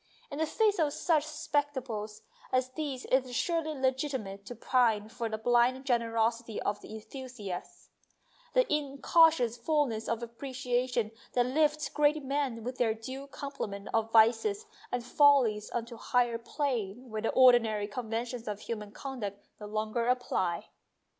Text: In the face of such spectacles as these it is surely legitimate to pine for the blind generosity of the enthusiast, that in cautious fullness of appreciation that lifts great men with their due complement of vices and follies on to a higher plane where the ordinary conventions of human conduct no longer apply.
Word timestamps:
In 0.31 0.39
the 0.39 0.47
face 0.47 0.79
of 0.79 0.93
such 0.93 1.27
spectacles 1.27 2.23
as 2.51 2.69
these 2.69 3.05
it 3.11 3.23
is 3.27 3.35
surely 3.35 3.79
legitimate 3.79 4.47
to 4.47 4.55
pine 4.55 5.07
for 5.09 5.29
the 5.29 5.37
blind 5.37 5.85
generosity 5.85 6.59
of 6.63 6.81
the 6.81 6.95
enthusiast, 6.95 7.91
that 8.55 8.65
in 8.67 8.99
cautious 8.99 9.57
fullness 9.57 10.09
of 10.09 10.23
appreciation 10.23 11.11
that 11.33 11.45
lifts 11.45 11.87
great 11.87 12.23
men 12.23 12.63
with 12.63 12.79
their 12.79 12.95
due 12.95 13.27
complement 13.27 13.89
of 13.93 14.11
vices 14.11 14.65
and 14.91 15.05
follies 15.05 15.69
on 15.69 15.85
to 15.85 15.93
a 15.93 15.97
higher 15.99 16.39
plane 16.39 17.11
where 17.11 17.21
the 17.21 17.29
ordinary 17.33 17.85
conventions 17.87 18.47
of 18.47 18.61
human 18.61 18.91
conduct 18.91 19.45
no 19.59 19.67
longer 19.67 20.07
apply. 20.07 20.65